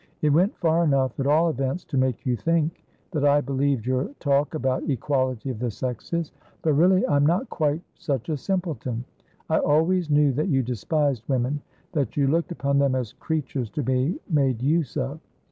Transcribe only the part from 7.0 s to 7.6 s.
I am not